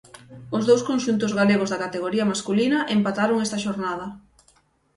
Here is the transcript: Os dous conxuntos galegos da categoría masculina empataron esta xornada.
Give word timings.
Os 0.57 0.63
dous 0.69 0.85
conxuntos 0.89 1.35
galegos 1.39 1.69
da 1.71 1.81
categoría 1.85 2.29
masculina 2.31 2.79
empataron 2.97 3.37
esta 3.45 3.61
xornada. 3.65 4.05